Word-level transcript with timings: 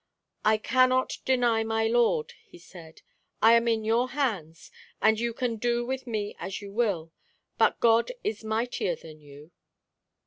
"I 0.43 0.57
cannot 0.57 1.19
deny 1.25 1.63
my 1.63 1.85
Lord," 1.85 2.33
he 2.47 2.57
said. 2.57 3.03
"I 3.39 3.53
am 3.53 3.67
in 3.67 3.83
your 3.83 4.09
hands, 4.09 4.71
and 4.99 5.19
you 5.19 5.31
can 5.31 5.57
do 5.57 5.85
with 5.85 6.07
me 6.07 6.35
as 6.39 6.59
you 6.59 6.71
will. 6.73 7.11
But 7.59 7.79
God 7.79 8.11
is 8.23 8.43
mightier 8.43 8.95
than 8.95 9.19
you." 9.21 9.51